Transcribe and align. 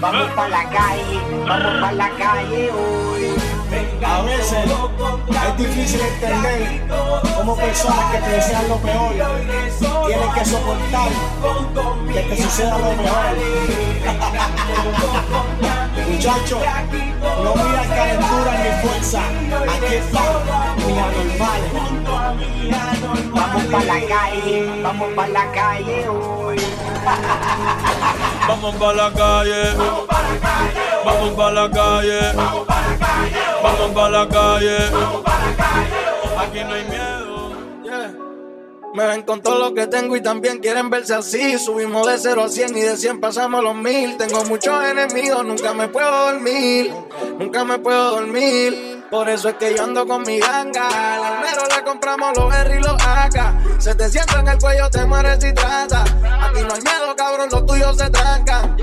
Vamos 0.00 0.30
pa' 0.34 0.48
la 0.48 0.68
calle, 0.68 1.20
vamos 1.46 1.80
pa' 1.80 1.92
la 1.92 2.10
calle 2.10 2.70
hoy. 2.72 3.36
A 4.04 4.22
veces 4.22 4.64
es 4.68 5.56
difícil 5.56 6.00
entender 6.00 6.82
cómo 7.36 7.56
personas 7.56 8.12
que 8.12 8.18
te 8.18 8.30
desean 8.30 8.68
lo 8.68 8.76
peor 8.78 9.14
tienen 10.06 10.32
que 10.34 10.44
soportar 10.44 11.08
que 12.12 12.20
te 12.20 12.42
suceda 12.42 12.78
lo 12.78 12.84
mejor. 12.84 13.36
Muchachos, 16.10 16.62
no 17.42 17.54
miras 17.54 17.86
calentura 17.86 18.52
ni 18.58 18.70
fuerza. 18.88 19.22
Aquí 19.76 19.94
está 19.94 20.20
mi 20.86 20.98
anormal. 20.98 21.62
Vamos 23.30 23.64
pa' 23.64 23.84
la 23.84 24.00
calle, 24.06 24.82
vamos 24.82 25.12
pa' 25.14 25.28
la 25.28 25.52
calle 25.52 26.08
hoy. 26.08 26.58
Vamos 28.48 28.76
pa' 28.76 28.92
la 28.92 29.12
calle, 29.12 29.74
vamos 29.76 30.08
pa' 30.10 30.22
la 30.22 30.38
calle, 30.40 30.60
vamos 31.04 31.32
pa' 31.36 31.50
la 31.52 31.70
calle, 31.70 32.20
vamos 33.62 33.90
pa' 33.92 34.08
la 34.08 34.28
calle. 34.28 34.76
Aquí 36.38 36.60
no 36.64 36.74
hay 36.74 36.84
miedo. 36.84 37.22
Me 38.94 39.06
ven 39.06 39.22
con 39.22 39.40
todo 39.40 39.58
lo 39.58 39.74
que 39.74 39.86
tengo 39.86 40.16
y 40.16 40.20
también 40.20 40.58
quieren 40.58 40.90
verse 40.90 41.14
así. 41.14 41.58
Subimos 41.58 42.06
de 42.06 42.18
0 42.18 42.44
a 42.44 42.48
100 42.48 42.76
y 42.76 42.80
de 42.82 42.96
100 42.96 43.20
pasamos 43.20 43.60
a 43.60 43.62
los 43.62 43.74
1000. 43.74 44.18
Tengo 44.18 44.44
muchos 44.44 44.84
enemigos, 44.84 45.44
nunca 45.46 45.72
me 45.72 45.88
puedo 45.88 46.30
dormir. 46.30 46.92
Nunca 47.38 47.64
me 47.64 47.78
puedo 47.78 48.10
dormir. 48.10 48.91
Por 49.12 49.28
eso 49.28 49.50
es 49.50 49.56
que 49.56 49.76
yo 49.76 49.84
ando 49.84 50.06
con 50.06 50.22
mi 50.22 50.40
ganga. 50.40 50.88
Al 50.88 51.22
almero 51.22 51.64
le 51.68 51.84
compramos 51.84 52.34
los 52.34 52.54
R 52.54 52.76
y 52.76 52.82
los 52.82 52.96
AK. 52.98 53.78
Se 53.78 53.94
te 53.94 54.08
sienta 54.08 54.40
en 54.40 54.48
el 54.48 54.58
cuello, 54.58 54.88
te 54.88 55.04
mueres 55.04 55.36
si 55.38 55.52
trata. 55.52 56.02
Aquí 56.02 56.62
no 56.62 56.72
hay 56.72 56.80
miedo, 56.80 57.14
cabrón, 57.14 57.50
los 57.52 57.66
tuyos 57.66 57.94
se 57.98 58.08
trancan. 58.08 58.74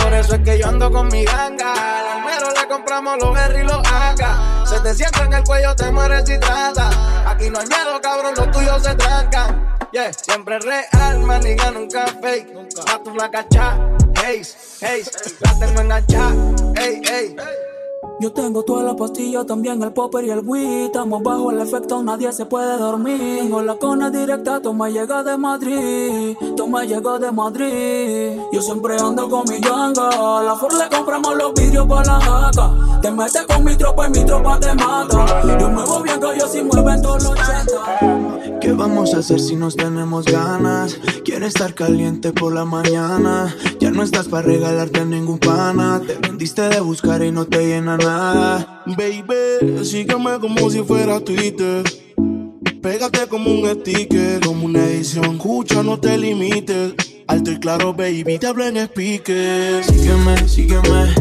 Por 0.00 0.14
eso 0.14 0.36
es 0.36 0.40
que 0.42 0.56
yo 0.60 0.68
ando 0.68 0.88
con 0.88 1.08
mi 1.08 1.24
ganga. 1.24 1.72
Al 1.72 2.06
almero 2.06 2.52
le 2.52 2.68
compramos 2.68 3.18
los 3.20 3.36
R 3.36 3.60
y 3.60 3.64
los 3.64 3.82
AK. 3.84 4.66
Se 4.68 4.78
te 4.78 4.94
sienta 4.94 5.24
en 5.24 5.32
el 5.32 5.42
cuello, 5.42 5.74
te 5.74 5.90
mueres 5.90 6.22
si 6.24 6.38
trata. 6.38 6.88
Aquí 7.26 7.50
no 7.50 7.58
hay 7.58 7.66
miedo, 7.66 8.00
cabrón, 8.00 8.34
los 8.36 8.48
tuyos 8.52 8.80
se 8.84 8.94
trancan. 8.94 9.76
Yeah, 9.90 10.12
siempre 10.12 10.60
real, 10.60 11.18
maniga, 11.24 11.72
nunca 11.72 12.06
fake. 12.22 12.54
A 12.86 13.02
tu 13.02 13.12
flaca 13.12 13.44
cha, 13.48 13.76
hey, 14.22 14.42
hey, 14.80 15.02
la 15.40 15.58
tengo 15.58 15.80
enganchada, 15.80 16.34
hey, 16.76 17.02
hey. 17.04 17.36
Yo 18.18 18.32
tengo 18.32 18.62
toda 18.62 18.82
la 18.82 18.96
pastilla, 18.96 19.44
también 19.44 19.82
el 19.82 19.92
popper 19.92 20.24
y 20.24 20.30
el 20.30 20.40
weed. 20.40 20.86
Estamos 20.86 21.22
bajo 21.22 21.50
el 21.50 21.60
efecto, 21.60 22.02
nadie 22.02 22.32
se 22.32 22.46
puede 22.46 22.78
dormir. 22.78 23.40
Tengo 23.40 23.60
la 23.60 23.74
cona 23.74 24.10
directa, 24.10 24.62
toma 24.62 24.88
llega 24.88 25.22
de 25.22 25.36
Madrid. 25.36 26.34
Toma 26.56 26.84
llega 26.84 27.18
de 27.18 27.30
Madrid. 27.30 28.40
Yo 28.52 28.62
siempre 28.62 28.96
ando 28.98 29.28
con 29.28 29.44
mi 29.50 29.58
ganga. 29.58 30.08
La 30.42 30.56
Ford 30.56 30.76
le 30.78 30.88
compramos 30.88 31.36
los 31.36 31.52
vidrios 31.52 31.86
para 31.86 32.18
la 32.18 32.20
jaca. 32.20 33.00
Te 33.02 33.10
metes 33.10 33.42
con 33.42 33.62
mi 33.62 33.76
tropa 33.76 34.06
y 34.06 34.10
mi 34.10 34.24
tropa 34.24 34.58
te 34.60 34.74
mata. 34.74 35.58
Yo 35.58 35.68
muevo 35.68 36.00
bien 36.00 36.18
que 36.18 36.38
yo 36.38 36.48
si 36.48 36.62
mueven 36.62 37.02
todos 37.02 37.22
los 37.22 37.32
80. 37.32 38.15
¿Qué 38.66 38.72
vamos 38.72 39.14
a 39.14 39.18
hacer 39.18 39.38
si 39.38 39.54
nos 39.54 39.76
tenemos 39.76 40.24
ganas? 40.24 40.98
Quiero 41.24 41.46
estar 41.46 41.72
caliente 41.72 42.32
por 42.32 42.52
la 42.52 42.64
mañana. 42.64 43.54
Ya 43.78 43.92
no 43.92 44.02
estás 44.02 44.26
para 44.26 44.48
regalarte 44.48 45.04
ningún 45.04 45.38
pana. 45.38 46.02
Te 46.04 46.16
vendiste 46.16 46.62
de 46.62 46.80
buscar 46.80 47.22
y 47.22 47.30
no 47.30 47.44
te 47.44 47.64
llena 47.64 47.96
nada. 47.96 48.82
Baby, 48.86 49.84
sígueme 49.84 50.40
como 50.40 50.68
si 50.68 50.82
fuera 50.82 51.20
Twitter. 51.20 51.84
Pégate 52.82 53.28
como 53.28 53.52
un 53.52 53.70
sticker, 53.70 54.40
como 54.40 54.66
una 54.66 54.84
edición. 54.84 55.36
Escucha, 55.36 55.84
no 55.84 56.00
te 56.00 56.18
limites. 56.18 56.94
Alto 57.28 57.52
y 57.52 57.60
claro, 57.60 57.94
baby, 57.94 58.36
te 58.40 58.48
hablo 58.48 58.66
en 58.66 58.78
speaker. 58.78 59.84
Sígueme, 59.84 60.48
sígueme. 60.48 61.14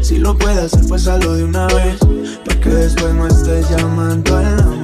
Si 0.00 0.18
lo 0.18 0.38
puedes 0.38 0.58
hacer, 0.58 0.86
pues 0.86 1.08
hazlo 1.08 1.34
de 1.34 1.42
una 1.42 1.66
vez. 1.66 1.98
Para 2.44 2.60
que 2.60 2.68
después 2.68 3.12
no 3.14 3.26
estés 3.26 3.68
llamando 3.68 4.36
a 4.36 4.42
la 4.42 4.83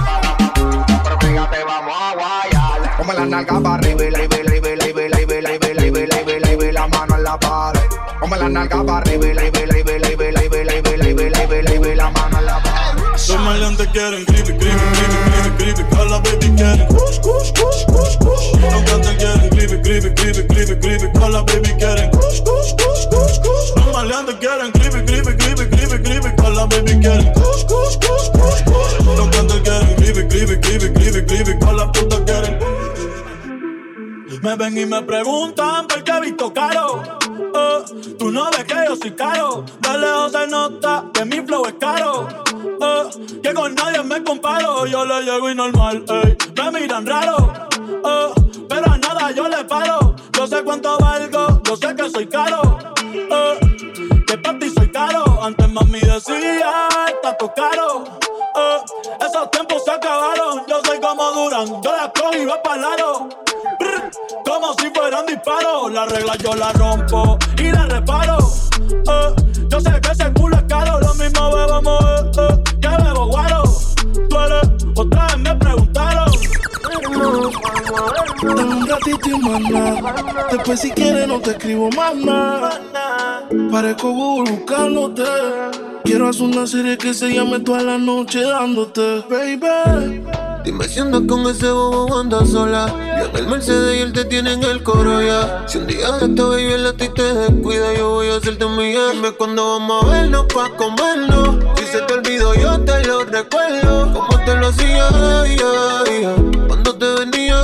nalga 3.31 3.61
para 3.61 3.75
arriba 3.75 4.03
y 4.03 4.11
la 4.11 4.27
vela 4.27 4.55
y 4.55 4.59
vela 4.59 4.85
y 4.87 4.93
vela 4.93 5.21
y 5.21 5.25
vela 5.25 5.53
y 5.53 5.57
vela 5.65 5.85
y 5.85 5.89
vela 5.89 6.51
y 6.51 6.55
vela 6.57 6.85
y 6.85 6.91
mano 6.91 7.15
en 7.15 7.23
la 7.23 7.39
pared. 7.39 7.81
Ponme 8.19 8.37
la 8.37 8.49
nalga 8.49 8.83
para 8.83 8.97
arriba 8.97 9.25
y 9.25 9.33
la 9.33 9.49
vela 9.49 9.79
y 9.79 9.83
vela 9.83 10.11
y 10.11 10.15
vela 10.15 10.43
y 10.43 10.49
vela 10.49 10.75
y 10.75 10.81
vela 10.81 11.09
y 11.09 11.13
vela 11.13 11.73
y 11.73 11.77
vela 11.79 12.09
y 12.09 12.19
mano 12.19 12.39
en 12.39 12.45
la 12.45 12.61
pared. 12.61 13.01
Los 13.29 13.39
maleantes 13.39 13.87
quieren 13.93 14.25
creepy, 14.25 14.51
creepy, 14.57 14.85
creepy, 14.97 15.49
creepy, 15.57 15.83
creepy. 15.83 15.95
A 15.95 16.05
la 16.05 16.19
baby 16.19 16.47
quieren 16.57 16.87
kush, 16.87 17.19
kush, 17.21 17.51
kush, 17.53 17.85
kush, 17.87 18.17
kush. 18.19 18.45
Los 18.59 18.83
cantantes 18.83 19.15
quieren 19.15 19.49
creepy, 19.49 19.81
creepy, 19.81 20.09
creepy, 20.13 20.47
creepy, 20.47 20.75
creepy. 20.81 21.23
A 21.23 21.29
la 21.29 21.41
baby 21.43 21.71
quieren 21.79 22.11
kush, 22.11 22.41
kush, 22.43 22.71
kush, 22.75 23.03
kush, 23.07 23.39
kush. 23.39 23.75
Los 23.77 23.87
maleantes 23.93 24.35
quieren 24.41 24.71
creepy, 24.73 25.05
creepy, 25.05 25.37
creepy, 25.37 25.65
creepy, 25.71 25.97
creepy. 26.03 26.29
A 26.43 26.49
la 26.49 26.65
baby 26.65 26.99
quieren. 26.99 27.31
Los 29.15 29.29
cantantes 29.29 29.61
quieren 29.63 29.95
creepy, 29.95 30.27
creepy, 30.27 30.59
creepy, 30.59 30.91
creepy, 30.91 31.25
creepy. 31.25 31.51
La 31.71 31.91
puta 31.91 32.17
quieren 32.25 32.30
me 34.41 34.55
ven 34.55 34.77
y 34.77 34.85
me 34.85 35.01
preguntan 35.03 35.87
por 35.87 36.03
qué 36.03 36.11
he 36.11 36.19
visto 36.21 36.53
caro. 36.53 37.01
Oh, 37.53 37.83
tú 38.17 38.31
no 38.31 38.45
ves 38.51 38.63
que 38.65 38.75
yo 38.87 38.95
soy 38.95 39.11
caro. 39.11 39.63
De 39.79 39.97
lejos 39.97 40.31
se 40.31 40.47
nota 40.47 41.05
que 41.13 41.25
mi 41.25 41.41
flow 41.41 41.65
es 41.65 41.73
caro. 41.79 42.27
Oh, 42.81 43.09
que 43.43 43.53
con 43.53 43.75
nadie 43.75 44.01
me 44.03 44.23
comparo. 44.23 44.85
Yo 44.87 45.05
le 45.05 45.21
llego 45.23 45.49
y 45.49 45.55
normal. 45.55 46.03
Me 46.55 46.79
miran 46.79 47.05
raro. 47.05 47.53
Oh, 48.03 48.33
pero 48.67 48.91
a 48.91 48.97
nada 48.97 49.31
yo 49.31 49.47
le 49.47 49.63
paro. 49.65 50.15
Yo 50.33 50.47
sé 50.47 50.63
cuánto 50.63 50.97
valgo, 50.97 51.61
yo 51.63 51.75
sé 51.75 51.95
que 51.95 52.09
soy 52.09 52.25
caro. 52.27 52.79
Que 54.27 54.37
para 54.37 54.59
ti 54.59 54.69
soy 54.69 54.91
caro. 54.91 55.43
Antes 55.43 55.69
mami 55.69 55.99
decía, 55.99 56.87
está 57.07 57.37
todo 57.37 57.53
caro. 57.55 58.05
Esos 59.19 59.51
tiempos 59.51 59.83
se 59.85 59.91
acabaron. 59.91 60.63
Yo 60.67 60.81
soy 60.83 60.99
como 60.99 61.31
Duran, 61.31 61.81
yo 61.81 61.91
la 61.95 62.11
cojo 62.11 62.35
y 62.35 62.45
va 62.45 62.61
para 62.63 62.81
lado. 62.81 63.29
Como 64.45 64.73
si 64.73 64.89
fueran 64.93 65.25
disparos. 65.25 65.91
La 65.91 66.05
regla 66.05 66.35
yo 66.37 66.55
la 66.55 66.71
rompo 66.73 67.37
y 67.57 67.71
la 67.71 67.85
reparo. 67.85 68.37
Oh, 69.07 69.35
yo 69.69 69.79
sé 69.79 70.01
que 70.01 70.11
ese 70.11 70.29
Nada. 79.71 80.47
Después 80.51 80.81
si 80.81 80.91
quieres 80.91 81.27
no 81.27 81.39
te 81.39 81.51
escribo 81.51 81.89
más 81.91 82.13
nada. 82.15 82.81
Parezco 83.71 84.11
Google 84.11 84.51
buscándote. 84.51 85.23
Quiero 86.03 86.27
hacer 86.27 86.43
una 86.43 86.67
serie 86.67 86.97
que 86.97 87.13
se 87.13 87.33
llame 87.33 87.59
toda 87.61 87.83
la 87.83 87.97
noche 87.97 88.41
dándote. 88.43 89.23
Baby, 89.29 90.23
Dime 90.65 90.87
si 90.87 90.99
andas 90.99 91.21
con 91.27 91.47
ese 91.47 91.71
bobo 91.71 92.19
andas 92.19 92.49
sola. 92.49 92.87
Yo 93.17 93.29
en 93.29 93.35
el 93.37 93.47
Mercedes 93.47 93.97
y 93.97 94.01
él 94.01 94.13
te 94.13 94.25
tiene 94.25 94.53
en 94.53 94.63
el 94.63 94.83
coro 94.83 95.21
ya. 95.21 95.63
Si 95.67 95.77
un 95.77 95.87
día 95.87 96.07
esta 96.21 96.43
baby 96.43 96.73
en 96.73 96.83
la 96.83 96.93
ti 96.93 97.07
te 97.15 97.33
descuida, 97.33 97.93
yo 97.93 98.09
voy 98.09 98.27
a 98.27 98.35
hacerte 98.35 98.65
mía. 98.65 98.99
Dime 99.13 99.31
cuando 99.31 99.79
vamos 99.79 100.03
a 100.03 100.07
vernos 100.09 100.45
pa' 100.53 100.69
comernos. 100.75 101.63
Si 101.77 101.85
se 101.85 102.01
te 102.01 102.13
olvidó, 102.13 102.53
yo 102.55 102.79
te 102.81 103.05
lo 103.05 103.23
recuerdo. 103.23 104.13
Como 104.13 104.37
te 104.43 104.55
lo 104.55 104.67
hacía, 104.67 105.07
cuando 106.67 106.95
te 106.95 107.05
venía, 107.05 107.61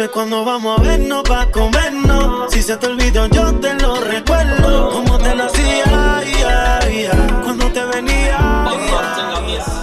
Dime 0.00 0.12
cuando 0.12 0.46
vamos 0.46 0.80
a 0.80 0.82
vernos 0.82 1.22
pa' 1.24 1.50
comernos. 1.50 2.50
Si 2.50 2.62
se 2.62 2.74
te 2.78 2.86
olvidó, 2.86 3.26
yo 3.26 3.54
te 3.60 3.74
lo 3.74 4.00
recuerdo. 4.00 4.92
Como 4.92 5.18
te 5.18 5.34
lo 5.34 5.44
hacía, 5.44 6.22
cuando 7.44 7.70
te 7.70 7.84
venía. 7.84 8.64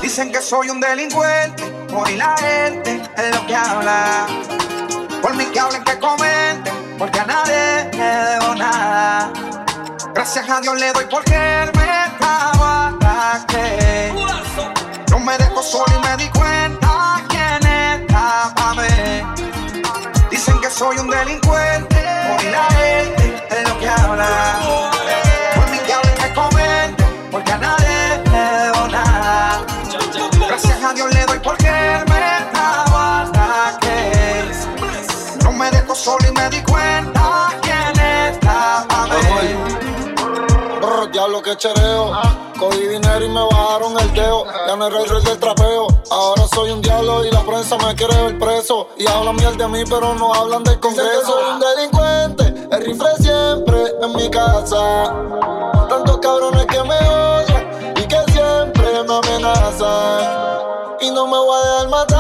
Dicen 0.02 0.32
que 0.32 0.42
soy 0.42 0.72
un 0.72 0.80
delincuente, 0.80 1.72
hoy 1.94 2.16
la 2.16 2.36
gente 2.36 3.00
es 3.16 3.36
lo 3.36 3.46
que 3.46 3.56
habla. 3.56 4.26
Por 5.22 5.36
mí 5.36 5.46
que 5.54 5.60
hablen, 5.60 5.84
que 5.84 6.00
comenten, 6.00 6.74
porque 6.98 7.20
a 7.20 7.26
nadie 7.26 7.92
le 7.92 8.04
debo 8.32 8.56
nada. 8.56 9.32
Gracias 10.16 10.50
a 10.50 10.62
Dios 10.62 10.80
le 10.80 10.94
doy 10.94 11.06
porque 11.12 11.36
él 11.36 11.70
me 11.76 12.06
estaba 12.08 12.98
que 13.48 14.14
No 15.12 15.20
me 15.20 15.38
dejo 15.38 15.62
solo 15.62 15.94
y 15.96 16.08
me 16.08 16.18
di 16.18 16.28
cuenta 16.32 16.87
soy 20.78 20.96
un 21.00 21.10
delincuente, 21.10 21.96
hoy 21.96 22.52
la 22.52 22.66
gente 22.66 23.44
es 23.50 23.68
lo 23.68 23.80
que 23.80 23.90
habla. 23.90 24.60
Por 25.56 25.72
mí 25.72 25.78
que 25.80 25.94
hablen, 25.94 26.14
que 26.14 26.34
comenten, 26.34 27.30
porque 27.32 27.52
a 27.52 27.58
nadie 27.58 27.88
Gracias 30.48 30.84
a 30.84 30.94
Dios 30.94 31.14
le 31.14 31.26
doy 31.26 31.40
porque 31.40 31.68
él 31.68 32.04
me 32.08 32.38
estaba 32.38 33.22
hasta 33.22 33.78
que 33.80 34.52
no 35.44 35.52
me 35.52 35.70
dejó 35.72 35.96
solo 35.96 36.28
y 36.28 36.32
me 36.32 36.50
di 36.50 36.62
cuenta 36.62 37.50
quién 37.62 38.00
estaba 38.00 39.08
Ya 40.80 41.08
Diablo 41.12 41.42
que 41.42 41.58
chereo, 41.58 42.12
cogí 42.60 42.88
dinero 42.88 43.26
y 43.26 43.30
me 43.30 43.42
bajaron 43.42 44.00
el 44.00 44.14
dedo. 44.14 44.46
Ya 44.68 44.76
no 44.76 44.88
era 44.88 45.00
el 45.00 45.10
rey 45.10 45.24
del 45.24 45.40
trapeo, 45.40 45.87
ahora 46.10 46.48
soy 46.54 46.72
un 46.72 46.82
diablo 46.82 47.26
y 47.26 47.32
la 47.32 47.42
prensa 47.46 47.78
me 47.78 47.96
quiere 47.96 48.16
ver 48.24 48.40
preso. 48.40 48.90
Y 48.98 49.08
hablan 49.08 49.36
miel 49.36 49.58
de 49.58 49.68
mí, 49.68 49.84
pero 49.90 50.14
no 50.16 50.34
hablan 50.34 50.64
del 50.64 50.80
congreso. 50.80 51.26
Soy 51.26 51.44
un 51.54 51.60
delincuente, 51.60 52.76
el 52.76 52.86
rifle 52.86 53.10
siempre 53.20 53.94
en 54.02 54.16
mi 54.16 54.30
casa. 54.30 55.14
Tantos 55.90 56.18
cabrones 56.20 56.66
que 56.66 56.84
me 56.84 56.96
odian 56.96 57.94
y 57.98 58.08
que 58.08 58.32
siempre 58.32 59.04
me 59.04 59.14
amenazan. 59.14 60.48
Y 61.02 61.12
no 61.12 61.26
me 61.28 61.38
voy 61.38 61.60
a 61.60 61.66
dejar 61.66 61.90
matar 61.90 62.17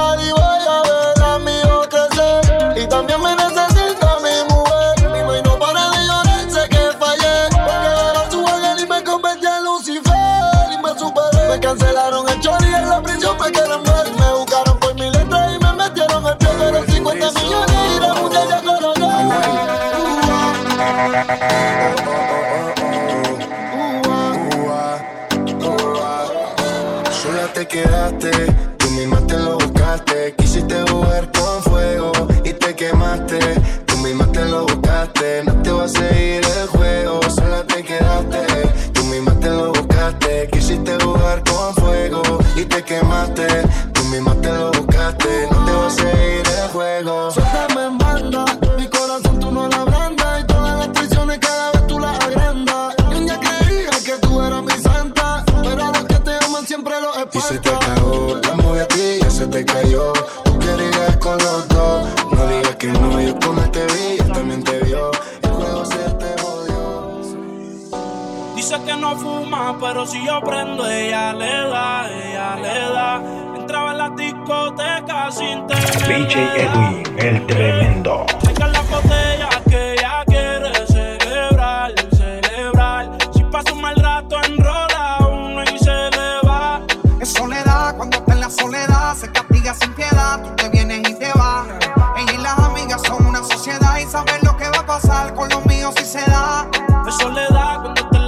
Dice 68.67 68.83
que 68.83 68.97
no 68.97 69.15
fuma, 69.15 69.77
pero 69.79 70.05
si 70.05 70.25
yo 70.25 70.41
prendo, 70.41 70.85
ella 70.85 71.31
le 71.31 71.69
da, 71.69 72.05
ella 72.11 72.55
le 72.57 72.93
da. 72.93 73.21
Entraba 73.55 73.91
en 73.91 73.97
la 73.97 74.09
discoteca 74.09 75.31
sin 75.31 75.65
tener. 75.67 76.27
DJ 76.27 76.63
Edwin, 76.63 77.03
el 77.17 77.47
tremendo. 77.47 78.25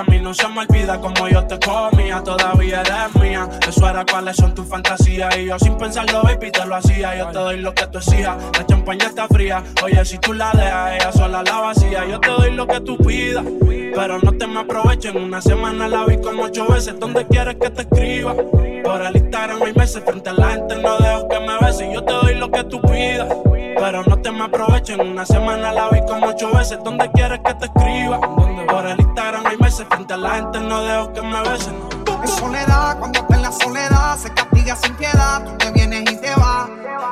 A 0.00 0.04
mí 0.04 0.18
no 0.18 0.32
se 0.32 0.48
me 0.48 0.60
olvida 0.60 0.98
como 0.98 1.28
yo 1.28 1.46
te 1.46 1.58
comía, 1.60 2.22
todavía 2.22 2.80
eres 2.80 3.14
mía. 3.20 3.46
Eso 3.68 3.86
era 3.86 4.02
cuáles 4.10 4.34
son 4.34 4.54
tus 4.54 4.66
fantasías. 4.66 5.36
Y 5.36 5.44
yo 5.44 5.58
sin 5.58 5.76
pensarlo, 5.76 6.22
baby, 6.22 6.50
te 6.50 6.64
lo 6.64 6.74
hacía. 6.74 7.18
Yo 7.18 7.26
te 7.26 7.38
doy 7.38 7.60
lo 7.60 7.74
que 7.74 7.86
tú 7.86 7.98
exijas. 7.98 8.34
La 8.56 8.64
champaña 8.64 9.08
está 9.08 9.28
fría. 9.28 9.62
Oye, 9.84 10.02
si 10.06 10.16
tú 10.16 10.32
la 10.32 10.52
dejas, 10.52 10.94
ella 10.94 11.12
sola 11.12 11.42
la 11.42 11.60
vacía. 11.60 12.06
Yo 12.06 12.18
te 12.18 12.30
doy 12.30 12.52
lo 12.52 12.66
que 12.66 12.80
tú 12.80 12.96
pidas. 12.96 13.44
Pero 13.94 14.18
no 14.20 14.32
te 14.32 14.46
me 14.46 14.60
aprovechen. 14.60 15.18
Una 15.18 15.42
semana 15.42 15.86
la 15.86 16.06
vi 16.06 16.16
como 16.16 16.44
ocho 16.44 16.66
veces. 16.66 16.98
¿Dónde 16.98 17.26
quieres 17.26 17.56
que 17.56 17.68
te 17.68 17.82
escriba? 17.82 18.34
Por 18.84 19.02
el 19.02 19.16
Instagram 19.16 19.62
hay 19.62 19.72
meses. 19.74 20.02
Frente 20.04 20.30
a 20.30 20.32
la 20.32 20.50
gente 20.50 20.76
no 20.76 20.98
dejo 20.98 21.28
que 21.28 21.40
me 21.40 21.58
beses. 21.58 21.88
Yo 21.92 22.02
te 22.04 22.12
doy 22.12 22.34
lo 22.34 22.50
que 22.50 22.64
tú 22.64 22.80
pidas. 22.82 23.28
Pero 23.52 24.02
no 24.04 24.20
te 24.20 24.30
me 24.30 24.44
aprovechen. 24.44 25.00
Una 25.00 25.24
semana 25.26 25.72
la 25.72 25.88
vi 25.90 26.00
como 26.06 26.26
ocho 26.26 26.50
veces. 26.52 26.78
¿Dónde 26.84 27.10
quieres 27.12 27.40
que 27.44 27.54
te 27.54 27.66
escriba? 27.66 28.20
Por 28.20 28.86
el 28.86 29.00
Instagram 29.00 29.46
hay 29.46 29.56
meses. 29.58 29.86
Frente 29.88 30.14
a 30.14 30.16
la 30.16 30.30
gente 30.34 30.60
no 30.60 30.82
dejo 30.82 31.12
que 31.12 31.22
me 31.22 31.40
besen. 31.42 31.74
En 32.22 32.28
soledad, 32.28 32.98
cuando 32.98 33.20
está 33.20 33.34
en 33.36 33.42
la 33.42 33.52
soledad, 33.52 34.16
se 34.18 34.32
castiga 34.34 34.76
sin 34.76 34.94
piedad. 34.96 35.44
Tú 35.44 35.56
te 35.56 35.70
vienes 35.72 36.02
y 36.02 36.16
te 36.16 36.34
vas. 36.34 36.68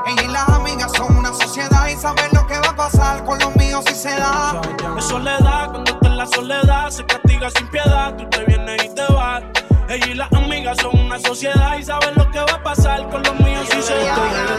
Ella 0.07 0.23
y 0.23 0.29
las 0.29 0.49
amigas 0.49 0.93
son 0.97 1.17
una 1.17 1.33
sociedad 1.33 1.89
y 1.89 1.97
saben 1.97 2.31
lo 2.33 2.47
que 2.47 2.59
va 2.59 2.69
a 2.69 2.77
pasar 2.77 3.25
con 3.25 3.39
los 3.39 3.55
míos 3.57 3.85
si 3.87 3.95
se 3.95 4.11
da. 4.11 4.61
En 4.95 5.03
soledad, 5.03 5.71
cuando 5.71 5.93
está 5.93 6.09
en 6.09 6.19
la 6.19 6.27
soledad, 6.27 6.91
se 6.91 7.05
castiga 7.07 7.51
sin 7.51 7.69
piedad. 7.69 8.15
Tú 8.17 8.29
te 8.29 8.45
vienes 8.45 8.85
y 8.85 8.95
te 8.95 9.13
vas. 9.13 9.43
Ella 9.88 10.07
y 10.07 10.14
las 10.14 10.30
amigas 10.35 10.76
son 10.83 10.99
una 10.99 11.18
sociedad 11.18 11.78
y 11.78 11.83
saben 11.83 12.14
lo 12.16 12.30
que 12.30 12.38
va 12.40 12.52
a 12.52 12.62
pasar 12.62 13.09
con 13.09 13.23
los 13.23 13.40
míos 13.40 13.66
si 13.73 13.80
se. 13.80 13.95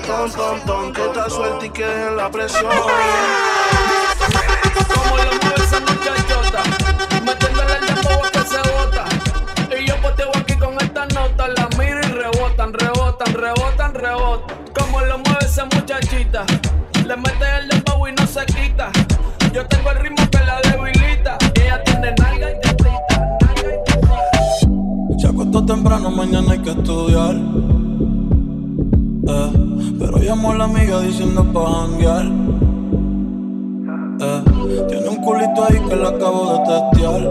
Ton, 0.07 0.31
ton, 0.31 0.59
ton, 0.65 0.91
que 0.91 1.05
está 1.05 1.29
suelta 1.29 1.65
y 1.67 1.69
que 1.69 1.83
en 1.83 2.17
la 2.17 2.31
presión. 2.31 2.65
Como 4.95 5.17
lo 5.17 5.31
mueve 5.39 5.63
esa 5.63 5.79
muchachota, 5.81 6.63
metiéndole 7.23 7.73
el 7.77 7.83
a 7.83 8.31
que 8.31 8.39
se 8.39 8.57
bota. 8.71 9.05
Y 9.79 9.85
yo 9.85 10.01
poteo 10.01 10.31
aquí 10.35 10.55
con 10.55 10.73
esta 10.81 11.05
nota, 11.05 11.47
la 11.47 11.69
miro 11.77 11.99
y 11.99 12.11
rebotan, 12.11 12.73
rebotan, 12.73 13.33
rebotan, 13.33 13.93
rebotan. 13.93 14.57
Como 14.73 15.01
lo 15.01 15.19
mueve 15.19 15.45
esa 15.45 15.65
muchachita, 15.65 16.43
le 17.05 17.15
mete 17.15 17.57
el 17.59 17.67
dembow 17.67 18.07
y 18.07 18.13
no 18.13 18.25
se 18.25 18.43
quita. 18.47 18.91
Yo 19.53 19.63
tengo 19.67 19.91
el 19.91 19.99
ritmo 19.99 20.28
temprano, 25.69 26.09
mañana 26.09 26.53
hay 26.53 26.59
que 26.59 26.71
estudiar. 26.71 27.35
Eh, 29.27 29.51
pero 29.99 30.17
llamó 30.17 30.51
a 30.53 30.55
la 30.55 30.63
amiga 30.63 30.99
diciendo 31.01 31.43
pa' 31.53 31.69
janguear. 31.81 32.25
Eh, 34.19 34.41
tiene 34.89 35.09
un 35.09 35.17
culito 35.17 35.63
ahí 35.63 35.79
que 35.87 35.95
lo 35.95 36.07
acabo 36.07 36.53
de 36.53 36.59
testear. 36.69 37.21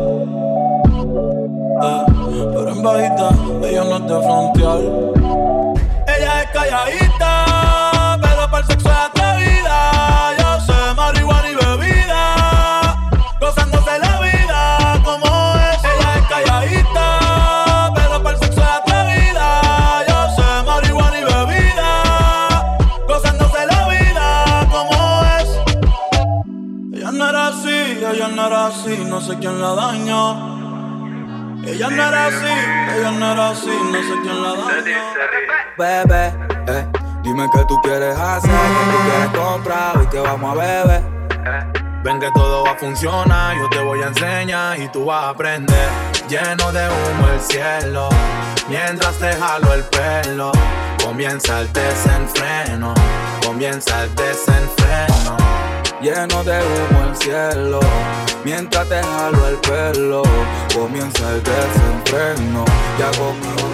Eh, 1.83 2.03
pero 2.55 2.69
en 2.71 2.81
bajita, 2.81 3.29
ella 3.67 3.83
no 3.83 3.97
es 3.97 4.03
de 4.07 4.21
frontear. 4.27 4.81
Ella 6.15 6.43
es 6.43 6.51
calladita, 6.53 7.08
no 28.97 29.21
sé 29.21 29.37
quién 29.39 29.61
la 29.61 29.75
dañó. 29.75 30.59
Ella 31.65 31.89
no 31.91 32.03
era 32.03 32.27
así, 32.27 32.47
ella 32.97 33.11
no 33.11 33.33
era 33.33 33.51
así, 33.51 33.69
no 33.69 33.99
sé 33.99 34.15
quién 34.23 34.43
la 34.43 34.51
dañó. 34.51 35.05
Bebé, 35.77 36.35
eh, 36.69 36.89
dime 37.23 37.49
qué 37.53 37.65
tú 37.67 37.79
quieres 37.83 38.17
hacer, 38.17 38.51
qué 38.51 38.91
tú 38.91 38.99
quieres 39.11 39.47
comprar, 39.47 39.99
hoy 39.99 40.07
que 40.07 40.21
vamos 40.21 40.53
a 40.53 40.61
beber. 40.61 41.03
Ven 42.03 42.21
que 42.21 42.31
todo 42.31 42.65
va 42.65 42.71
a 42.71 42.77
funcionar, 42.77 43.57
yo 43.57 43.69
te 43.69 43.81
voy 43.81 44.01
a 44.03 44.07
enseñar 44.07 44.81
y 44.81 44.89
tú 44.89 45.05
vas 45.05 45.25
a 45.25 45.29
aprender. 45.31 45.89
Lleno 46.29 46.73
de 46.73 46.89
humo 46.89 47.29
el 47.35 47.41
cielo, 47.41 48.09
mientras 48.69 49.15
te 49.17 49.33
jalo 49.35 49.75
el 49.75 49.85
pelo. 49.85 50.53
Comienza 51.05 51.61
el 51.61 51.73
desenfreno, 51.73 52.95
comienza 53.45 54.05
el 54.05 54.15
desenfreno. 54.15 55.37
Lleno 56.01 56.45
de 56.45 56.61
humo 56.61 57.09
el 57.09 57.17
cielo, 57.17 57.81
mientras 58.45 58.89
te 58.89 59.03
jalo 59.03 59.49
el 59.49 59.57
pelo. 59.57 60.23
Comienza 60.75 61.31
el 61.33 61.43
desenfreno, 61.43 62.65
ya 62.99 63.11
conmigo 63.19 63.69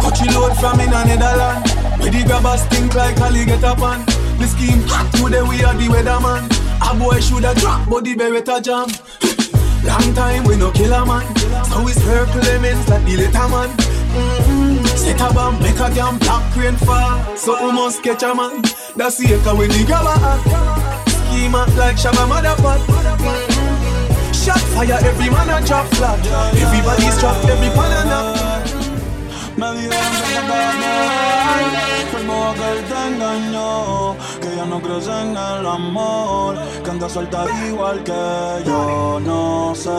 Coachy 0.00 0.28
load 0.32 0.54
from 0.58 0.80
in 0.80 0.92
a 0.92 1.04
Netherland. 1.04 1.66
Where 2.00 2.10
the 2.10 2.24
grabbers 2.24 2.62
stink 2.62 2.94
like 2.94 3.20
Ali 3.20 3.44
get 3.44 3.64
up 3.64 3.80
on. 3.80 4.04
The 4.38 4.46
scheme 4.46 4.82
hot 4.88 5.12
today 5.12 5.42
we 5.42 5.62
are 5.64 5.74
the 5.74 5.88
weatherman. 5.88 6.48
A 6.80 6.94
boy 6.98 7.20
shoulda 7.20 7.54
drop, 7.54 7.88
but 7.88 8.04
the 8.04 8.16
beretta 8.16 8.62
jam. 8.62 8.88
Long 9.84 10.14
time 10.14 10.44
we 10.44 10.56
no 10.56 10.70
kill 10.72 10.92
a 10.92 11.04
man. 11.06 11.24
So 11.66 11.82
we 11.82 11.92
circle 11.92 12.40
lemons 12.40 12.88
like 12.88 13.04
the 13.04 13.16
little 13.16 13.48
man. 13.48 13.68
Mm-hmm. 13.68 14.79
Set 15.00 15.20
a 15.22 15.32
bomb, 15.32 15.58
make 15.62 15.80
a 15.80 15.88
damn 15.94 16.18
black 16.18 16.54
rain 16.56 16.76
fall. 16.76 17.36
So 17.36 17.56
we 17.64 17.72
must 17.72 18.02
catch 18.02 18.22
a 18.22 18.34
man. 18.34 18.60
That's 18.96 19.16
the 19.16 19.32
echo 19.32 19.56
when 19.56 19.70
the 19.70 19.82
grabber 19.86 20.12
at. 20.12 20.40
Scheme 21.08 21.52
like 21.52 21.96
Shabba 21.96 22.28
Motherfucker. 22.28 23.16
Mm-hmm. 23.16 24.32
Shot 24.32 24.60
fire, 24.76 24.98
every 25.00 25.30
man 25.30 25.48
a 25.48 25.66
drop 25.66 25.86
flat. 25.94 26.20
Everybody's 26.54 27.18
trapped, 27.18 27.48
every 27.48 27.70
pan 27.72 27.92
a 27.96 28.04
knock. 28.10 28.50
Me 29.56 29.88
te 29.88 30.40
mal, 30.48 31.64
que 32.10 32.16
el 32.16 32.26
bobo 32.26 32.54
que 32.54 32.66
él 32.72 32.80
te 32.84 32.98
engañó, 33.08 34.16
que 34.60 34.66
ya 34.66 34.66
no 34.66 34.80
crees 34.80 35.06
en 35.06 35.30
el 35.30 35.66
amor, 35.66 36.56
que 36.84 36.90
anda 36.90 37.08
suelta 37.08 37.44
igual 37.66 38.02
que 38.02 38.64
yo, 38.66 39.20
no 39.20 39.74
sé, 39.74 39.90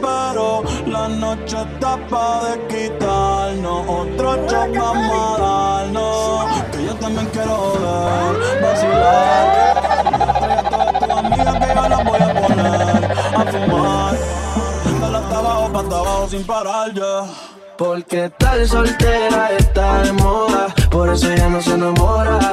pero 0.00 0.62
la 0.86 1.08
noche 1.08 1.56
está 1.62 1.96
pa' 2.08 2.42
de 2.44 2.66
quitarnos, 2.68 3.88
otro 3.88 4.36
shot 4.48 4.76
vamos 4.76 5.38
a 5.38 5.42
darnos, 5.42 6.62
que 6.72 6.84
yo 6.84 6.94
también 6.96 7.26
quiero 7.32 7.72
ver, 7.72 8.62
vacilar, 8.62 9.82
trae 10.38 10.58
a 10.58 11.00
tus 11.00 11.10
amigas 11.10 11.54
que 11.54 11.74
yo 11.74 11.88
las 11.88 12.04
voy 12.04 12.20
a 12.20 12.40
poner 12.40 12.66
a 13.36 13.44
fumar, 13.52 14.14
dale 15.00 15.18
hasta 15.18 15.38
abajo, 15.38 15.72
pa' 15.72 15.80
abajo 15.80 16.28
sin 16.28 16.44
parar 16.44 16.92
ya. 16.94 17.24
Porque 17.78 18.30
tal 18.36 18.68
soltera 18.68 19.52
está 19.58 20.02
de 20.02 20.12
moda, 20.12 20.66
por 20.90 21.08
eso 21.08 21.32
ella 21.32 21.48
no 21.48 21.62
se 21.62 21.72
enamora. 21.72 22.52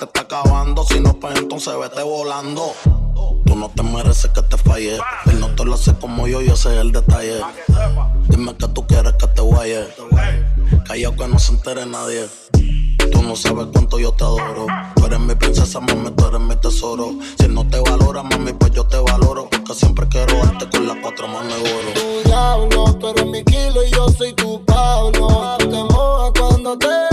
Te 0.00 0.06
está 0.06 0.20
acabando. 0.22 0.82
Si 0.84 0.98
no, 0.98 1.12
pues 1.14 1.38
entonces 1.38 1.74
vete 1.78 2.02
volando. 2.02 2.72
Tú 3.44 3.54
no 3.54 3.68
te 3.68 3.82
mereces 3.82 4.30
que 4.30 4.40
te 4.42 4.56
falle. 4.56 4.98
Él 5.26 5.40
no 5.40 5.48
te 5.54 5.64
lo 5.64 5.74
hace 5.74 5.94
como 5.94 6.26
yo, 6.26 6.40
yo 6.40 6.56
sé 6.56 6.80
el 6.80 6.90
detalle. 6.90 7.42
Dime 8.28 8.56
que 8.56 8.68
tú 8.68 8.86
quieres 8.86 9.12
que 9.14 9.26
te 9.26 9.42
guaye. 9.42 9.86
Callao 10.86 11.14
que 11.14 11.28
no 11.28 11.38
se 11.38 11.52
entere 11.52 11.84
nadie. 11.84 12.28
Tú 13.12 13.22
no 13.22 13.36
sabes 13.36 13.66
cuánto 13.72 13.98
yo 13.98 14.12
te 14.12 14.24
adoro. 14.24 14.66
Tú 14.96 15.04
eres 15.04 15.20
mi 15.20 15.34
princesa, 15.34 15.80
mami, 15.80 16.10
tú 16.12 16.26
eres 16.26 16.40
mi 16.40 16.56
tesoro. 16.56 17.10
Si 17.38 17.48
no 17.48 17.68
te 17.68 17.78
valora, 17.80 18.22
mami, 18.22 18.54
pues 18.54 18.72
yo 18.72 18.84
te 18.86 18.96
valoro. 18.96 19.50
Porque 19.50 19.74
siempre 19.74 20.08
quiero 20.08 20.34
darte 20.38 20.70
con 20.70 20.86
las 20.86 20.96
cuatro 21.02 21.28
manos 21.28 21.62
de 21.62 21.74
oro. 21.74 21.92
Tu 21.94 22.28
diablo, 22.28 22.94
tú 22.94 23.08
eres 23.08 23.26
mi 23.26 23.44
kilo 23.44 23.84
y 23.84 23.90
yo 23.90 24.08
soy 24.08 24.32
tu 24.32 24.64
Pablo. 24.64 25.56
Tú 25.58 25.68
te 25.68 25.84
mojas 25.84 26.32
cuando 26.38 26.78
te 26.78 27.09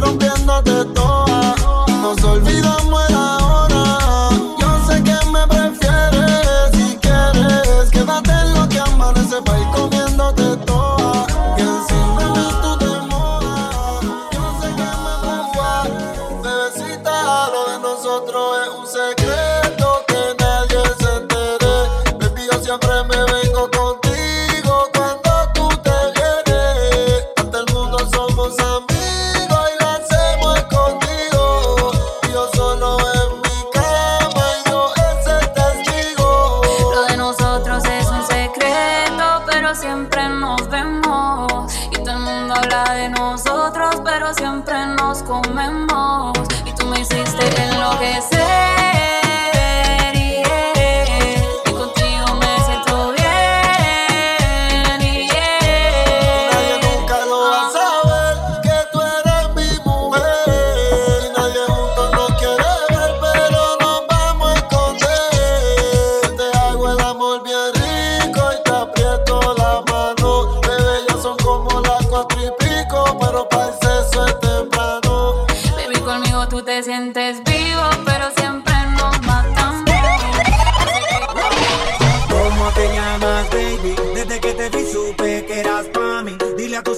rompiéndote 0.00 0.84
toda. 0.94 1.54
Nos 2.02 2.24
olvidamos 2.24 2.53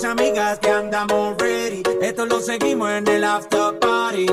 amigas 0.06 0.58
que 0.60 0.70
andamos 0.70 1.36
ready. 1.38 1.82
Esto 2.00 2.26
lo 2.26 2.40
seguimos 2.40 2.90
en 2.90 3.06
el 3.08 3.25
after 3.25 3.78
party. 3.80 4.26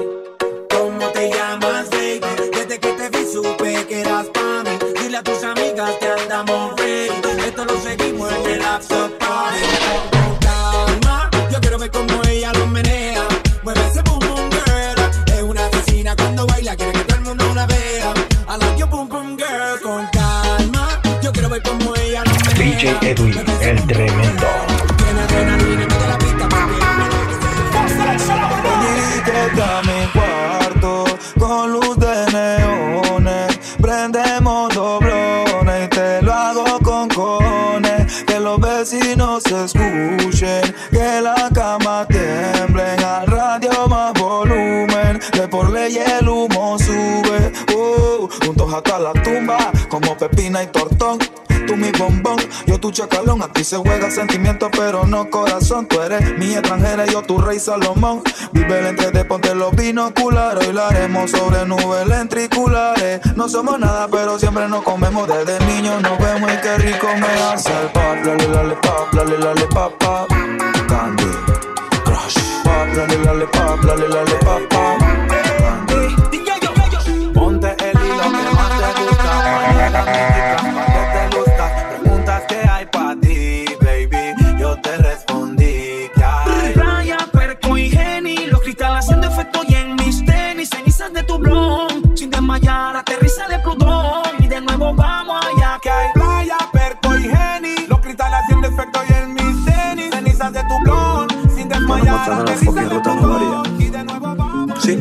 ¿Cómo 0.69 1.07
te 1.09 1.29
llamas, 1.29 1.89
baby? 1.89 2.21
Desde 2.53 2.79
que 2.79 2.89
te 2.93 3.09
vi 3.09 3.25
supe 3.25 3.85
que 3.87 4.01
eras 4.01 4.27
pa' 4.27 4.63
mí. 4.63 4.77
Dile 5.01 5.17
a 5.17 5.23
tus 5.23 5.43
amigas 5.43 5.91
que 5.99 6.07
andamos 6.07 6.75
ready. 6.79 7.13
Esto 7.47 7.65
lo 7.65 7.79
seguimos 7.81 8.31
en 8.31 8.51
el 8.51 8.61
after 8.61 9.17
party. 9.17 9.59
Con 10.11 10.35
calma, 10.37 11.29
yo 11.51 11.59
quiero 11.59 11.77
ver 11.79 11.91
cómo 11.91 12.21
ella 12.29 12.53
lo 12.53 12.67
menea. 12.67 13.27
Mueve 13.63 13.81
ese 13.87 14.01
boom 14.03 14.19
boom 14.19 14.49
girl. 14.51 15.33
Es 15.35 15.41
una 15.41 15.65
asesina 15.65 16.15
cuando 16.15 16.45
baila, 16.45 16.75
quiere 16.75 16.93
que 16.93 17.03
todo 17.05 17.17
el 17.17 17.23
mundo 17.25 17.45
la 17.55 17.65
vea. 17.65 18.13
I 18.47 18.57
like 18.57 18.77
your 18.77 18.89
boom 18.89 19.07
boom 19.09 19.37
girl. 19.37 19.79
Con 19.81 20.07
calma, 20.07 21.01
yo 21.21 21.31
quiero 21.31 21.49
ver 21.49 21.63
cómo 21.63 21.95
ella 21.95 22.23
lo 22.23 22.31
menea. 22.53 22.99
DJ 22.99 23.11
Edwin, 23.11 23.42
Que 38.25 38.39
los 38.39 38.59
vecinos 38.59 39.43
escuchen, 39.45 40.75
que 40.91 41.21
la 41.21 41.49
cama 41.53 42.05
tiemble. 42.07 42.83
Al 42.83 43.27
radio 43.27 43.87
más 43.87 44.13
volumen, 44.13 45.19
que 45.31 45.47
por 45.47 45.71
ley 45.71 45.97
el 45.97 46.27
humo 46.27 46.77
sube. 46.79 47.51
Uh, 47.75 48.27
juntos 48.45 48.73
hasta 48.73 48.99
la 48.99 49.13
tumba, 49.13 49.71
como 49.89 50.17
pepina 50.17 50.63
y 50.63 50.67
tortón. 50.67 51.19
Bombón, 52.03 52.35
yo 52.65 52.77
tu 52.79 52.91
chacalón. 52.91 53.41
Aquí 53.41 53.63
se 53.63 53.77
juega 53.77 54.11
sentimiento, 54.11 54.69
pero 54.71 55.05
no 55.05 55.29
corazón. 55.29 55.87
Tú 55.87 56.01
eres 56.01 56.37
mi 56.37 56.53
extranjera, 56.53 57.05
yo 57.05 57.21
tu 57.21 57.37
rey 57.37 57.59
Salomón. 57.59 58.21
Vive 58.51 58.79
el 58.79 58.87
entre 58.87 59.11
de 59.11 59.23
ponte 59.23 59.55
los 59.55 59.73
binoculares. 59.73 60.67
Hoy 60.67 60.73
la 60.73 60.89
sobre 61.27 61.65
nubes 61.65 62.05
lentriculares. 62.05 63.21
No 63.37 63.47
somos 63.47 63.79
nada, 63.79 64.09
pero 64.11 64.37
siempre 64.37 64.67
nos 64.67 64.83
comemos. 64.83 65.29
Desde 65.29 65.65
niños 65.65 66.01
nos 66.01 66.19
vemos 66.19 66.51
y 66.51 66.57
qué 66.57 66.77
rico 66.77 67.07
me 67.15 67.27
hace 67.43 67.71
el 67.71 67.87
pop. 67.87 68.17
Lale, 68.25 68.47
lale, 68.49 68.75
pop, 68.75 69.13
lale, 69.13 69.37
lale, 69.37 69.65
pop, 69.67 69.93
pop. 69.99 70.27
Candy, 70.89 71.31
crush. 72.03 72.37
Pop, 72.63 72.97
lale, 72.97 73.17
lale, 73.23 73.47
pop, 73.47 73.83
lale, 73.85 74.09
lale, 74.09 74.35
pop, 74.43 74.61
pop. 74.69 74.99
Candy. 75.57 76.15
Ponte 77.33 77.75
el 77.79 77.97
hilo 77.97 78.23
que 78.23 78.55
más 78.55 78.69
te 78.77 79.03
gusta. 79.03 80.42
Plutón. 102.23 103.63
Y 103.79 103.89
de 103.89 104.03
nuevo 104.03 104.35
vamos. 104.35 104.81
Sí. 104.81 104.97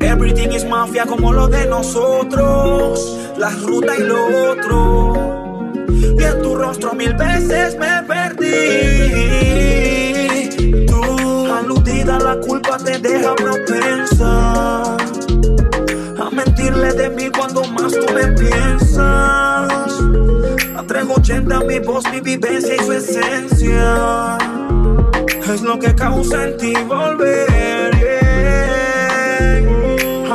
Everything 0.00 0.48
is 0.50 0.64
mafia 0.66 1.06
como 1.06 1.32
lo 1.32 1.48
de 1.48 1.66
nosotros. 1.66 3.18
La 3.38 3.50
ruta 3.50 3.96
y 3.96 4.02
lo 4.02 4.50
otro. 4.50 5.72
Y 5.88 6.22
en 6.22 6.42
tu 6.42 6.56
rostro 6.56 6.92
mil 6.92 7.14
veces 7.14 7.76
me 7.78 8.02
perdí. 8.02 8.46
Tú, 10.86 11.52
aludida, 11.52 12.18
la 12.18 12.36
culpa 12.40 12.76
te 12.76 12.98
deja 12.98 13.34
propensa. 13.34 14.96
A 16.20 16.30
mentirle 16.30 16.92
de 16.92 17.08
mí 17.10 17.30
cuando 17.30 17.64
más 17.64 17.92
tú 17.92 18.12
me 18.12 18.26
piensas. 18.32 18.98
A 20.76 20.82
380 20.86 21.60
mi 21.60 21.78
voz, 21.78 22.04
mi 22.12 22.20
vivencia 22.20 22.76
y 22.76 22.78
su 22.78 22.92
esencia. 22.92 24.38
Es 25.48 25.62
lo 25.62 25.78
que 25.78 25.94
causa 25.94 26.44
en 26.44 26.58
ti 26.58 26.74
volver. 26.86 27.98
yeah. 27.98 28.68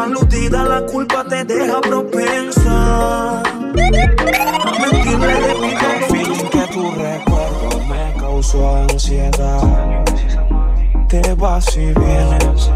Aludida, 0.04 0.63
la 0.63 0.84
culpa 0.88 1.23
te 1.23 1.43
deja 1.45 1.80
propensa. 1.82 3.39
A 3.39 3.43
mentirle 4.82 5.34
de 5.36 5.54
cuando 5.54 6.08
Feeling 6.10 6.49
que 6.49 6.67
tu 6.73 6.91
recuerdo 6.91 7.80
me 7.88 8.13
causó 8.19 8.76
ansiedad. 8.76 10.04
Te 11.08 11.36
vas 11.36 11.78
y 11.78 11.93
vienes, 11.93 12.71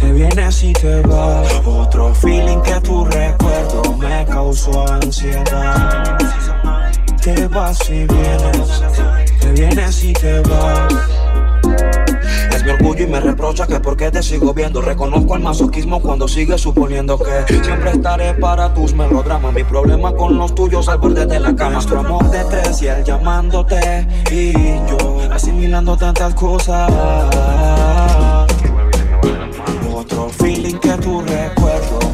te 0.00 0.12
vienes 0.12 0.64
y 0.64 0.72
te 0.72 1.02
vas. 1.02 1.62
Otro 1.64 2.12
feeling 2.16 2.62
que 2.62 2.80
tu 2.80 3.04
recuerdo 3.04 3.96
me 3.96 4.26
causó 4.26 4.92
ansiedad. 4.92 6.18
Te 7.22 7.46
vas 7.46 7.78
y 7.88 8.06
vienes, 8.06 8.82
te 9.40 9.52
vienes 9.52 10.02
y 10.02 10.12
te 10.14 10.40
vas. 10.40 11.25
Es 12.54 12.64
mi 12.64 12.70
orgullo 12.70 13.04
y 13.04 13.06
me 13.06 13.20
reprocha 13.20 13.66
que 13.66 13.80
por 13.80 13.96
qué 13.96 14.10
te 14.10 14.22
sigo 14.22 14.54
viendo. 14.54 14.80
Reconozco 14.80 15.36
el 15.36 15.42
masoquismo 15.42 16.00
cuando 16.00 16.28
sigues 16.28 16.60
suponiendo 16.60 17.18
que 17.18 17.62
siempre 17.62 17.90
estaré 17.92 18.34
para 18.34 18.72
tus 18.72 18.94
melodramas. 18.94 19.52
Mi 19.52 19.64
problema 19.64 20.12
con 20.14 20.36
los 20.38 20.54
tuyos 20.54 20.88
al 20.88 20.98
borde 20.98 21.26
de 21.26 21.40
la 21.40 21.54
cama. 21.54 21.72
Nuestro 21.72 22.00
amor 22.00 22.30
de 22.30 22.44
tres 22.44 22.82
y 22.82 22.86
él 22.86 23.04
llamándote. 23.04 24.06
Y 24.30 24.52
yo 24.52 25.20
asimilando 25.30 25.96
tantas 25.96 26.34
cosas. 26.34 26.90
Otro 29.92 30.28
feeling 30.28 30.78
que 30.78 30.92
tu 30.98 31.20
recuerdo 31.20 32.05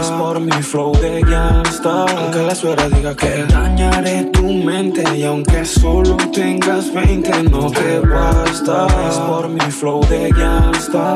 Es 0.00 0.10
por 0.10 0.40
mi 0.40 0.62
flow 0.62 0.92
de 1.00 1.20
gangsta. 1.20 2.04
Aunque 2.06 2.42
la 2.42 2.54
suegra 2.54 2.88
diga 2.88 3.14
que 3.14 3.44
dañaré 3.44 4.24
tu 4.24 4.42
mente 4.42 5.04
y 5.16 5.22
aunque 5.22 5.64
solo 5.64 6.16
tengas 6.32 6.92
20 6.92 7.44
no 7.44 7.70
te 7.70 8.00
basta. 8.00 8.86
Es 9.08 9.16
por 9.18 9.48
mi 9.48 9.60
flow 9.60 10.04
de 10.08 10.30
gangsta. 10.30 11.14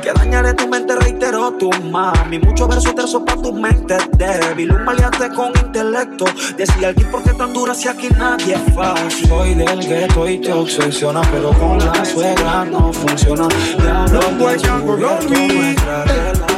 que 0.00 0.12
dañaré 0.18 0.54
tu 0.54 0.66
mente, 0.66 0.96
reitero 0.96 1.52
tu 1.52 1.70
mami. 1.90 2.38
Muchos 2.38 2.68
versos 2.68 2.94
tersos 2.94 3.22
para 3.22 3.42
tu 3.42 3.52
mente 3.52 3.98
débil. 4.16 4.72
Un 4.72 4.84
maleante 4.84 5.28
con 5.34 5.52
intelecto. 5.62 6.24
Decía 6.56 6.88
alguien 6.88 7.10
por 7.10 7.22
qué 7.22 7.34
tan 7.34 7.52
dura 7.52 7.74
si 7.74 7.88
aquí 7.88 8.08
nadie 8.16 8.54
es 8.54 8.74
fácil. 8.74 9.28
Soy 9.28 9.54
del 9.54 9.80
gueto 9.86 10.26
y 10.26 10.38
te 10.38 10.52
obsesiona, 10.52 11.20
pero 11.30 11.50
con 11.52 11.78
la 11.78 12.02
suegra 12.04 12.64
no 12.64 12.92
funciona. 12.92 13.46
Ya 13.78 14.06
no 14.06 14.20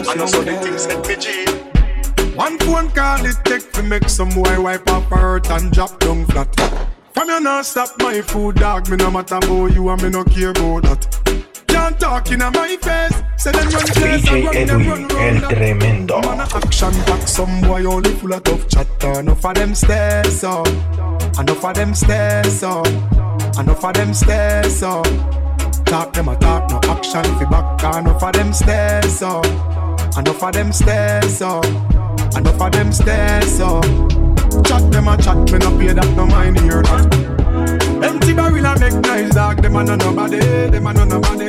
voy 0.04 0.14
a 0.14 0.16
nuestra 0.16 0.40
relación. 0.40 1.62
One 2.36 2.58
phone 2.60 2.90
call 2.90 3.26
it 3.26 3.36
take 3.44 3.72
to 3.72 3.82
make 3.82 4.08
some 4.08 4.30
boy 4.30 4.60
wipe 4.60 4.88
up 4.90 5.04
her 5.10 5.16
hurt 5.16 5.50
and 5.50 5.70
drop 5.70 5.98
down 6.00 6.26
flat. 6.26 6.48
From 7.12 7.28
you 7.28 7.40
not 7.40 7.66
stop 7.66 7.90
my 8.00 8.22
food, 8.22 8.56
dog. 8.56 8.88
Me 8.88 8.96
no 8.96 9.10
matter 9.10 9.36
about 9.36 9.72
you 9.74 9.88
and 9.90 10.02
me 10.02 10.08
no 10.08 10.24
care 10.24 10.50
about 10.50 10.82
that. 10.84 11.46
Can't 11.66 11.98
talk 12.00 12.30
in 12.30 12.38
my 12.38 12.76
face. 12.80 13.22
Say 13.36 13.52
them 13.52 13.68
run 13.68 13.86
place 13.86 14.28
and 14.28 14.44
run 14.44 14.66
them 14.66 14.88
run 14.88 15.10
El 15.12 15.40
tremendo. 15.50 16.20
Man 16.22 16.40
a 16.40 16.42
action 16.56 16.92
back, 17.06 17.28
some 17.28 17.60
boy 17.60 17.84
only 17.84 18.14
full 18.14 18.32
of 18.32 18.42
tough 18.44 18.68
chatter. 18.68 19.20
Enough 19.20 19.44
of 19.44 19.54
them 19.54 19.74
stairs 19.74 20.44
up, 20.44 20.66
enough 21.38 21.64
of 21.64 21.74
them 21.74 21.94
stairs 21.94 22.62
up, 22.62 22.86
enough 23.58 23.84
of 23.84 23.94
them 23.94 24.14
stairs 24.14 24.82
up. 24.82 25.06
Talk 25.84 26.12
them 26.14 26.28
a 26.28 26.36
talk, 26.36 26.70
no 26.70 26.80
action 26.90 27.24
fi 27.24 27.44
back. 27.44 27.96
Enough 27.96 28.22
of 28.22 28.32
them 28.32 28.52
stairs 28.52 29.22
up, 29.22 29.44
enough 30.18 30.42
of 30.42 30.53
them 30.53 30.72
stairs 30.72 31.40
up, 31.42 31.64
enough 32.37 32.61
of 32.61 32.72
them 32.72 32.92
stairs 32.92 33.61
up. 33.61 33.85
Chat 34.64 34.90
them 34.92 35.09
a 35.09 35.16
chat, 35.16 35.37
me 35.51 35.59
no 35.59 35.79
pay 35.79 35.92
that, 35.92 36.16
no 36.16 36.27
mind 36.27 36.61
hear 36.61 36.83
that. 36.83 37.07
Empty 38.05 38.35
barrel 38.35 38.66
a 38.66 38.79
make 38.79 38.94
nice 38.94 39.35
dog, 39.35 39.62
them 39.62 39.77
a 39.77 39.85
no 39.85 39.96
nobody, 39.96 40.38
them 40.38 40.87
a 40.87 40.92
no 40.92 41.05
nobody. 41.05 41.48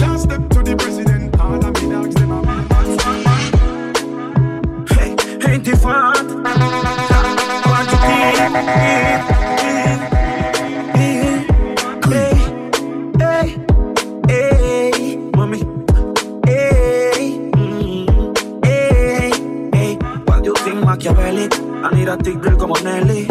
Last 0.00 0.24
step 0.24 0.48
to 0.50 0.62
the 0.62 0.76
president, 0.76 1.40
all 1.40 1.64
of 1.64 1.82
me 1.82 1.90
dogs, 1.90 2.14
them 2.14 2.32
a 2.32 2.42
Hey, 4.94 5.16
ain't 5.50 5.68
it 5.68 5.76
fun? 5.76 6.42
Want 7.64 7.88
to 7.90 7.96
be? 7.96 8.08
Hey, 8.68 9.37
I 22.08 22.16
need 22.16 22.20
a 22.20 22.24
thick 22.24 22.42
girl 22.42 22.56
como 22.56 22.74
Nelly. 22.76 23.26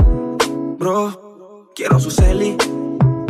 Bro, 0.77 1.71
quiero 1.73 1.99
su 1.99 2.11
celi. 2.11 2.55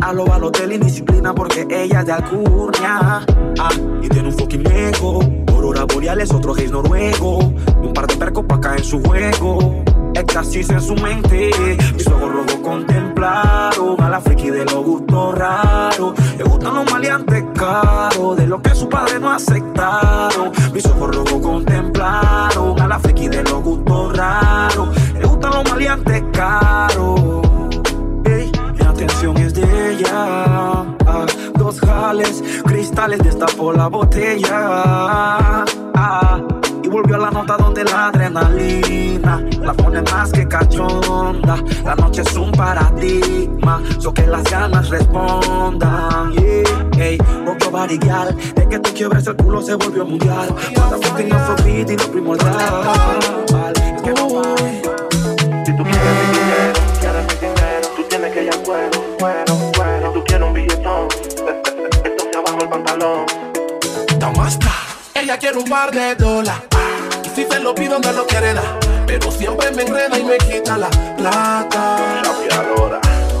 A 0.02 0.12
lo 0.12 0.26
Balotelli, 0.26 0.76
disciplina 0.76 1.34
porque 1.34 1.66
ella 1.70 2.00
es 2.00 2.06
de 2.06 2.12
Alcurnia. 2.12 3.24
Ah, 3.58 3.70
y 4.02 4.08
tiene 4.10 4.28
un 4.28 4.34
fucking 4.34 4.66
ego. 4.70 5.20
Aurora 5.48 5.84
boreales, 5.84 6.32
otro 6.34 6.52
gays 6.52 6.70
noruego. 6.70 7.54
Y 7.82 7.86
un 7.86 7.94
par 7.94 8.06
de 8.06 8.16
percos 8.16 8.44
pa' 8.44 8.60
caer 8.60 8.80
en 8.80 8.84
su 8.84 9.02
juego. 9.02 9.82
Éxtasis 10.14 10.68
en 10.68 10.82
su 10.82 10.94
mente. 10.96 11.50
Mis 11.94 12.06
ojos 12.08 12.30
rojos 12.30 12.56
contemplaron 12.56 14.00
a 14.02 14.10
la 14.10 14.20
friki 14.20 14.50
de 14.50 14.66
los 14.66 14.84
gustos 14.84 15.34
raros. 15.34 16.14
Le 16.36 16.44
gustan 16.44 16.74
los 16.74 16.92
maleantes 16.92 17.44
caros, 17.54 18.36
de 18.36 18.46
lo 18.46 18.60
que 18.60 18.74
su 18.74 18.86
padre 18.88 19.18
no 19.18 19.30
aceptaron. 19.30 20.52
Mis 20.74 20.84
ojos 20.84 21.16
rojos 21.16 21.40
contemplaron 21.40 22.27
cristales, 33.08 33.18
destapó 33.18 33.72
la 33.72 33.88
botella. 33.88 35.64
Ah, 35.94 36.40
y 36.82 36.88
volvió 36.88 37.16
a 37.16 37.18
la 37.18 37.30
nota 37.30 37.56
donde 37.56 37.84
la 37.84 38.08
adrenalina 38.08 39.44
la 39.60 39.74
pone 39.74 40.02
más 40.02 40.32
que 40.32 40.46
cachonda. 40.46 41.56
La 41.84 41.94
noche 41.94 42.22
es 42.22 42.36
un 42.36 42.52
paradigma, 42.52 43.82
so 43.98 44.12
que 44.12 44.26
las 44.26 44.44
ganas 44.44 44.88
respondan. 44.90 46.32
Yeah, 46.32 47.18
otro 47.46 47.70
de 47.86 48.68
que 48.68 48.78
tú 48.78 48.90
quiebres 48.94 49.26
el 49.26 49.36
culo 49.36 49.62
se 49.62 49.74
volvió 49.74 50.04
mundial. 50.04 50.54
Cada 50.74 50.98
fucking 50.98 51.32
afrobeat 51.32 51.90
y 51.90 51.96
lo 51.96 52.10
primordial. 52.10 52.56
Es 53.96 54.02
que 54.02 54.12
no 54.12 54.87
ella 65.14 65.38
quiere 65.38 65.58
un 65.58 65.64
par 65.68 65.90
de 65.90 66.14
dólares. 66.14 66.62
Si 67.34 67.44
se 67.44 67.60
lo 67.60 67.74
pido, 67.74 68.00
me 68.00 68.12
lo 68.14 68.26
quiere 68.26 68.54
dar. 68.54 68.80
Pero 69.06 69.30
siempre 69.30 69.70
me 69.72 69.82
enreda 69.82 70.18
y 70.18 70.24
me 70.24 70.38
quita 70.38 70.78
la 70.78 70.88
plata. 70.88 72.22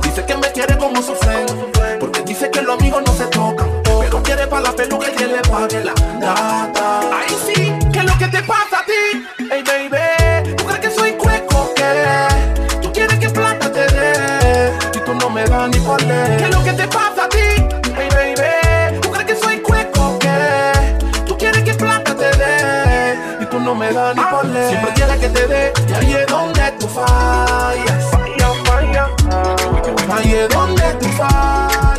Dice 0.02 0.24
que 0.26 0.36
me 0.36 0.52
quiere 0.52 0.76
como 0.76 1.00
su 1.00 1.14
friend. 1.14 1.50
Porque 1.98 2.20
dice 2.22 2.50
que 2.50 2.60
los 2.60 2.78
amigos 2.78 3.02
no 3.06 3.12
se 3.14 3.24
tocan. 3.26 3.68
Pero 3.82 4.22
quiere 4.22 4.46
para 4.46 4.62
la 4.62 4.72
peluca 4.72 5.08
y 5.08 5.16
que 5.16 5.26
le 5.26 5.40
pague 5.40 5.82
la 5.82 5.94
me 23.78 23.92
das 23.92 24.16
ni 24.16 24.22
por 24.22 24.44
ley. 24.46 24.68
Siempre 24.68 24.92
quieres 24.94 25.16
que 25.18 25.28
te 25.28 25.46
dé. 25.46 25.72
Y 25.88 25.92
ahí 25.94 26.14
es 26.14 26.26
donde 26.26 26.72
tú 26.80 26.88
fallas. 26.88 28.04
Falla, 28.10 28.48
falla. 28.64 29.08
Ahí 30.14 30.32
es 30.34 30.48
donde 30.48 30.82
tú 31.00 31.08
fallas. 31.10 31.98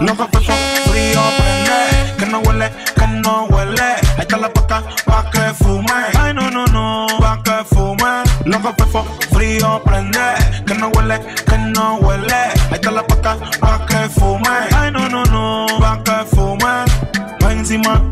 Loco 0.00 0.28
que 0.28 0.44
son 0.44 0.56
frío 0.86 1.20
prende, 1.36 2.16
que 2.18 2.26
no 2.26 2.38
huele, 2.40 2.70
que 2.94 3.06
no 3.06 3.44
huele. 3.46 3.82
Ahí 3.82 4.20
está 4.20 4.36
la 4.38 4.48
paca 4.50 4.82
pa' 5.04 5.30
que 5.30 5.54
fume. 5.62 5.92
Ay 6.18 6.32
no 6.32 6.50
no 6.50 6.64
no, 6.66 7.06
pa' 7.18 7.42
que 7.42 7.64
fume. 7.74 8.22
Loco 8.46 8.74
que 8.76 8.90
son 8.90 9.04
frío 9.30 9.82
prende, 9.84 10.20
que 10.66 10.74
no 10.74 10.88
huele, 10.88 11.20
que 11.46 11.58
no 11.58 11.96
huele. 11.96 12.34
Ahí 12.34 12.74
está 12.74 12.90
la 12.90 13.06
paca 13.06 13.36
pa' 13.60 13.84
que 13.86 14.08
fume. 14.08 14.48
Ay 14.74 14.90
no 14.90 15.08
no 15.08 15.24
no, 15.24 15.66
pa' 15.78 16.02
que 16.02 16.24
fume. 16.34 16.84
Va 17.44 17.52
encima, 17.52 18.02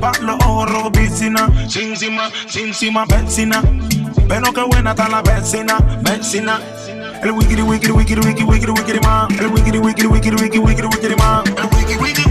Pablo 0.00 0.38
ahorro 0.42 0.90
vicina, 0.90 1.48
Cincima, 1.68 2.30
Cincima, 2.48 3.04
benzina. 3.06 3.62
Pero 4.28 4.52
qué 4.52 4.62
buena 4.62 4.90
está 4.90 5.08
la 5.08 5.22
benzina, 5.22 5.78
benzina. 6.02 6.60
El 7.22 7.32
wiki, 7.32 7.56
wiki, 7.62 7.90
wiki, 7.90 8.14
wiki, 8.14 8.44
wiki, 8.44 8.66
wiki, 8.70 9.00
man. 9.00 9.26
El 9.38 9.48
wiki, 9.48 9.70
wiki, 9.78 10.06
wiki, 10.06 10.30
wiki, 10.30 10.58
wiki, 10.58 10.82
wiki, 10.82 11.16
man. 11.16 11.42
El 11.46 11.76
wiki, 11.76 11.96
wiki. 11.96 12.27